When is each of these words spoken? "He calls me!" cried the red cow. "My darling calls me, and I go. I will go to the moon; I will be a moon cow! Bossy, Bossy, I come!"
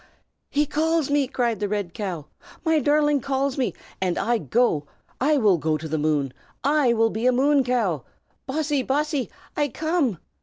"He 0.49 0.65
calls 0.65 1.11
me!" 1.11 1.27
cried 1.27 1.59
the 1.59 1.69
red 1.69 1.93
cow. 1.93 2.25
"My 2.65 2.79
darling 2.79 3.21
calls 3.21 3.55
me, 3.55 3.71
and 4.01 4.17
I 4.17 4.39
go. 4.39 4.87
I 5.19 5.37
will 5.37 5.59
go 5.59 5.77
to 5.77 5.87
the 5.87 5.99
moon; 5.99 6.33
I 6.63 6.91
will 6.91 7.11
be 7.11 7.27
a 7.27 7.31
moon 7.31 7.63
cow! 7.63 8.03
Bossy, 8.47 8.81
Bossy, 8.81 9.29
I 9.55 9.67
come!" 9.67 10.17